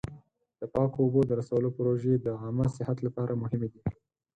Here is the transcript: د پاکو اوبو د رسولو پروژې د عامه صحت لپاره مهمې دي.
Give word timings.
د 0.59 0.61
پاکو 0.73 0.97
اوبو 1.03 1.21
د 1.25 1.31
رسولو 1.39 1.69
پروژې 1.77 2.13
د 2.19 2.27
عامه 2.41 2.65
صحت 2.77 2.97
لپاره 3.07 3.39
مهمې 3.41 3.67
دي. 3.73 3.81